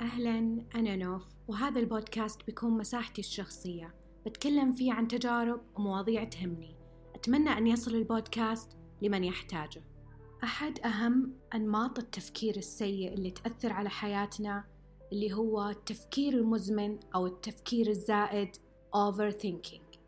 [0.00, 3.94] أهلا أنا نوف وهذا البودكاست بيكون مساحتي الشخصية.
[4.26, 6.76] بتكلم فيه عن تجارب ومواضيع تهمني.
[7.14, 9.82] أتمنى أن يصل البودكاست لمن يحتاجه.
[10.44, 14.64] أحد أهم أنماط التفكير السيء اللي تأثر على حياتنا
[15.12, 18.56] اللي هو التفكير المزمن أو التفكير الزائد
[18.96, 19.98] overthinking.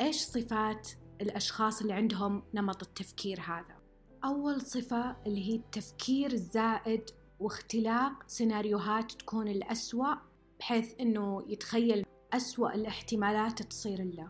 [0.00, 0.88] إيش صفات
[1.20, 3.82] الأشخاص اللي عندهم نمط التفكير هذا؟
[4.24, 7.10] أول صفة اللي هي التفكير الزائد
[7.42, 10.14] واختلاق سيناريوهات تكون الأسوأ
[10.60, 14.28] بحيث أنه يتخيل أسوأ الاحتمالات تصير له.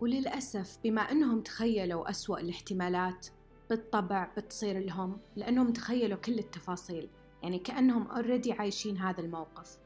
[0.00, 3.26] وللأسف بما أنهم تخيلوا أسوأ الاحتمالات
[3.70, 7.08] بالطبع بتصير لهم لأنهم تخيلوا كل التفاصيل
[7.42, 9.78] يعني كأنهم already عايشين هذا الموقف.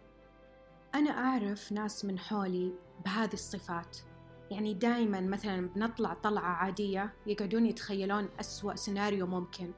[0.95, 2.73] أنا أعرف ناس من حولي
[3.05, 3.97] بهذه الصفات.
[4.51, 9.73] يعني دائما مثلا بنطلع طلعة عادية يقعدون يتخيلون أسوأ سيناريو ممكن.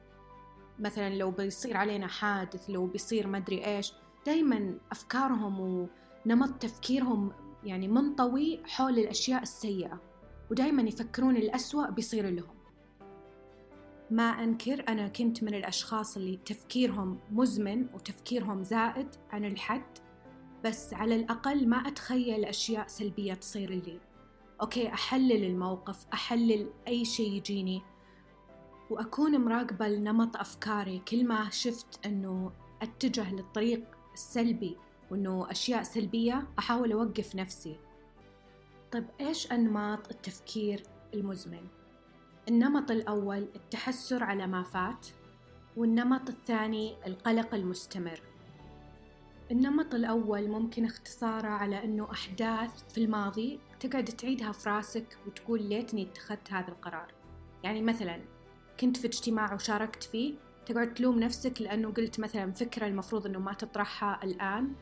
[0.81, 3.93] مثلا لو بيصير علينا حادث لو بيصير مدري إيش
[4.25, 5.87] دائما أفكارهم
[6.25, 7.31] ونمط تفكيرهم
[7.63, 10.01] يعني منطوي حول الأشياء السيئة
[10.51, 12.55] ودائما يفكرون الأسوأ بيصير لهم.
[14.11, 19.97] ما أنكر أنا كنت من الأشخاص اللي تفكيرهم مزمن وتفكيرهم زائد عن الحد
[20.63, 23.99] بس على الأقل ما أتخيل أشياء سلبية تصير لي.
[24.61, 27.81] أوكي أحلل الموقف أحلل أي شيء يجيني
[28.91, 34.77] وأكون مراقبة لنمط أفكاري كل ما شفت أنه أتجه للطريق السلبي
[35.11, 37.79] وأنه أشياء سلبية أحاول أوقف نفسي.
[38.91, 41.67] طيب إيش أنماط التفكير المزمن؟
[42.47, 45.07] النمط الأول التحسر على ما فات
[45.77, 48.21] والنمط الثاني القلق المستمر.
[49.51, 56.03] النمط الأول ممكن اختصاره على أنه أحداث في الماضي تقعد تعيدها في راسك وتقول ليتني
[56.03, 57.13] اتخذت هذا القرار.
[57.63, 58.40] يعني مثلا
[58.81, 60.33] كنت في اجتماع وشاركت فيه
[60.65, 64.73] تقعد تلوم نفسك لأنه قلت مثلا فكرة المفروض أنه ما تطرحها الآن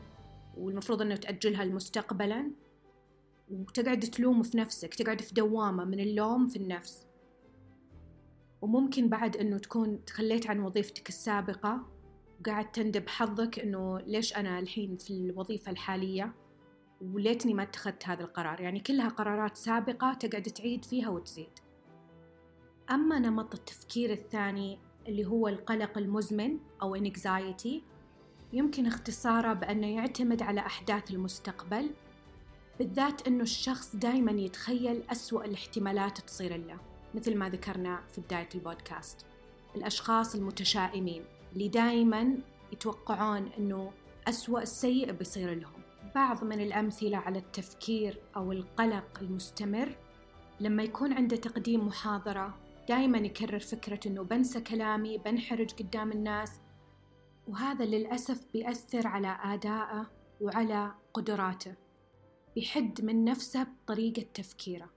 [0.56, 2.50] والمفروض أنه تأجلها لمستقبلا.
[3.50, 7.06] وتقعد تلوم في نفسك تقعد في دوامة من اللوم في النفس.
[8.62, 11.86] وممكن بعد أنه تكون تخليت عن وظيفتك السابقة
[12.40, 16.34] وقاعد تندب حظك أنه ليش أنا الحين في الوظيفة الحالية؟
[17.00, 18.60] وليتني ما اتخذت هذا القرار.
[18.60, 21.69] يعني كلها قرارات سابقة تقعد تعيد فيها وتزيد.
[22.90, 24.78] أما نمط التفكير الثاني
[25.08, 27.82] اللي هو القلق المزمن أو anxiety
[28.52, 31.90] يمكن اختصاره بأنه يعتمد على أحداث المستقبل
[32.78, 36.78] بالذات أنه الشخص دايما يتخيل أسوأ الاحتمالات تصير له
[37.14, 39.26] مثل ما ذكرنا في بداية البودكاست.
[39.76, 42.38] الأشخاص المتشائمين اللي دايما
[42.72, 43.92] يتوقعون أنه
[44.28, 45.80] أسوأ السيء بيصير لهم.
[46.14, 49.96] بعض من الأمثلة على التفكير أو القلق المستمر
[50.60, 56.60] لما يكون عنده تقديم محاضرة دايما يكرر فكرة أنه بنسى كلامي بنحرج قدام الناس.
[57.48, 60.10] وهذا للأسف بيأثر على أدائه
[60.40, 61.74] وعلى قدراته.
[62.54, 64.90] بيحد من نفسه بطريقة تفكيره.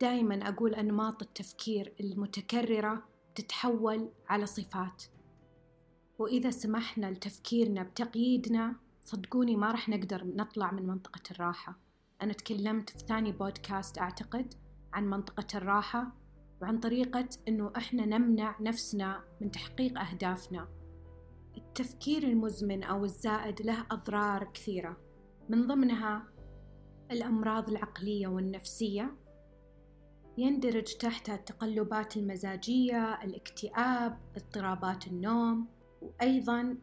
[0.00, 3.02] دائما أقول أنماط التفكير المتكررة
[3.34, 5.02] تتحول على صفات.
[6.18, 11.78] وإذا سمحنا لتفكيرنا بتقييدنا صدقوني ما راح نقدر نطلع من منطقة الراحة.
[12.22, 14.54] أنا تكلمت في ثاني بودكاست أعتقد
[14.92, 16.23] عن منطقة الراحة.
[16.64, 20.68] وعن طريقة أنه إحنا نمنع نفسنا من تحقيق أهدافنا.
[21.56, 24.96] التفكير المزمن أو الزائد له أضرار كثيرة.
[25.48, 26.28] من ضمنها
[27.10, 29.16] الأمراض العقلية والنفسية.
[30.38, 35.68] يندرج تحتها التقلبات المزاجية الاكتئاب اضطرابات النوم
[36.02, 36.76] وأيضا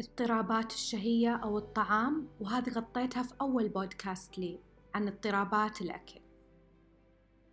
[0.00, 2.28] اضطرابات الشهية أو الطعام.
[2.40, 4.60] وهذه غطيتها في أول بودكاست لي
[4.94, 6.25] عن اضطرابات الأكل.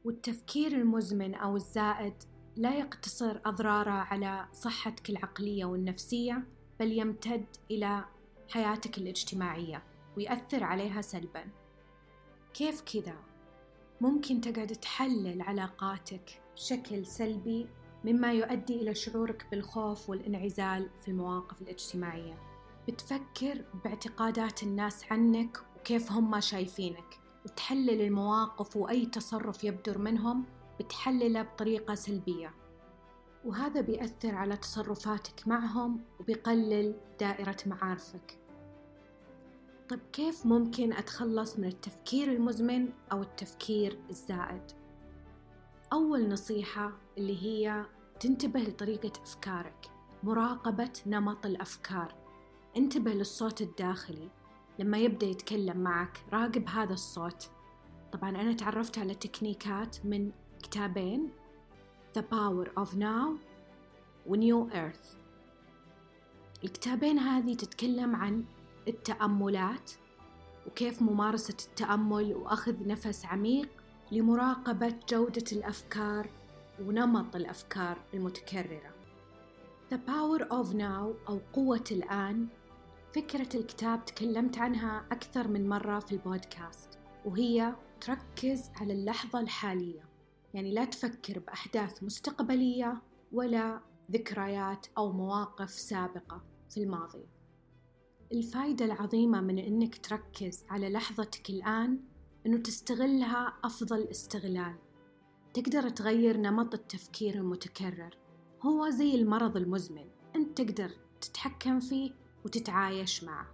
[0.06, 2.14] والتفكير المزمن أو الزائد
[2.56, 6.44] لا يقتصر أضراره على صحتك العقلية والنفسية
[6.80, 8.06] بل يمتد إلى
[8.50, 9.84] حياتك الاجتماعية
[10.18, 11.44] ويأثر عليها سلبا.
[12.54, 13.16] كيف كذا؟
[14.02, 17.68] ممكن تقعد تحلل علاقاتك بشكل سلبي
[18.06, 22.38] مما يؤدي إلى شعورك بالخوف والانعزال في المواقف الاجتماعية.
[22.88, 27.23] بتفكر باعتقادات الناس عنك وكيف هم شايفينك.
[27.46, 30.46] وتحلل المواقف وأي تصرف يبدر منهم
[30.80, 32.54] بتحلله بطريقة سلبية.
[33.46, 38.40] وهذا بيأثر على تصرفاتك معهم وبيقلل دائرة معارفك.
[39.90, 44.72] طيب كيف ممكن أتخلص من التفكير المزمن أو التفكير الزائد؟
[45.94, 47.86] أول نصيحة اللي هي
[48.20, 49.92] تنتبه لطريقة أفكارك
[50.24, 52.16] مراقبة نمط الأفكار.
[52.78, 54.30] انتبه للصوت الداخلي
[54.80, 57.50] لما يبدأ يتكلم معك راقب هذا الصوت
[58.12, 60.32] طبعا أنا تعرفت على تكنيكات من
[60.64, 61.30] كتابين
[62.18, 63.38] The Power of Now
[64.28, 65.24] و New Earth
[66.64, 68.44] الكتابين هذه تتكلم عن
[68.88, 69.92] التأملات
[70.68, 73.70] وكيف ممارسة التأمل وأخذ نفس عميق
[74.12, 76.30] لمراقبة جودة الأفكار
[76.82, 78.94] ونمط الأفكار المتكررة.
[79.92, 82.48] The Power of Now أو قوة الآن
[83.16, 90.10] فكرة الكتاب تكلمت عنها أكثر من مرة في البودكاست وهي تركز على اللحظة الحالية.
[90.54, 93.02] يعني لا تفكر بأحداث مستقبلية
[93.32, 93.82] ولا
[94.12, 97.26] ذكريات أو مواقف سابقة في الماضي.
[98.32, 102.00] الفايدة العظيمة من إنك تركز على لحظتك الآن
[102.46, 104.76] إنه تستغلها أفضل استغلال.
[105.54, 108.18] تقدر تغير نمط التفكير المتكرر.
[108.62, 110.06] هو زي المرض المزمن
[110.36, 113.48] أنت تقدر تتحكم فيه وتتعايش معه.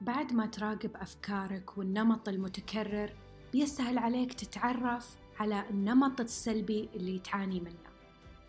[0.00, 3.12] بعد ما تراقب أفكارك والنمط المتكرر
[3.52, 7.92] بيسهل عليك تتعرف على النمط السلبي اللي تعاني منه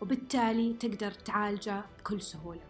[0.00, 2.66] وبالتالي تقدر تعالجه بكل سهولة.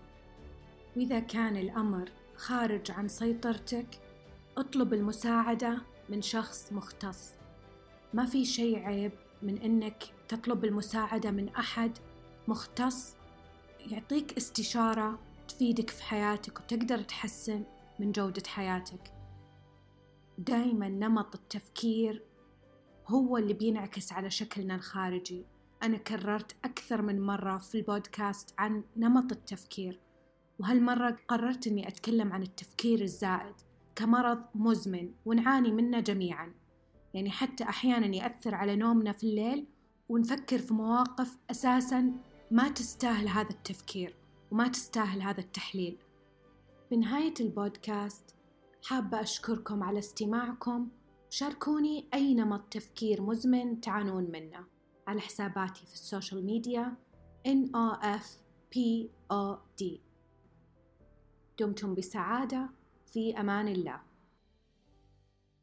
[0.97, 3.87] وإذا كان الأمر خارج عن سيطرتك
[4.57, 7.33] اطلب المساعدة من شخص مختص.
[8.15, 9.13] ما في شيء عيب
[9.43, 11.99] من إنك تطلب المساعدة من أحد
[12.49, 13.17] مختص
[13.91, 15.19] يعطيك استشارة
[15.49, 17.65] تفيدك في حياتك وتقدر تحسن
[17.99, 19.13] من جودة حياتك.
[20.39, 22.23] دايما نمط التفكير
[23.09, 25.45] هو اللي بينعكس على شكلنا الخارجي.
[25.83, 30.01] أنا كررت أكثر من مرة في البودكاست عن نمط التفكير
[30.59, 33.55] وهالمرة قررت أني أتكلم عن التفكير الزائد
[33.97, 36.55] كمرض مزمن ونعاني منه جميعا.
[37.15, 39.67] يعني حتى أحيانا يأثر على نومنا في الليل
[40.09, 42.13] ونفكر في مواقف أساسا
[42.51, 44.15] ما تستاهل هذا التفكير.
[44.55, 45.99] وما تستاهل هذا التحليل.
[46.91, 48.35] بنهاية البودكاست
[48.85, 50.89] حابة أشكركم على استماعكم.
[51.31, 54.65] شاركوني أي نمط تفكير مزمن تعانون منه
[55.07, 56.97] على حساباتي في ال social media
[57.49, 58.79] NOFPOD
[61.59, 62.69] دمتم بسعادة.
[63.07, 64.01] في أمان الله.